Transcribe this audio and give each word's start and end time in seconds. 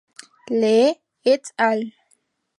Lee 0.59 0.95
"et 1.31 1.45
al. 1.69 1.81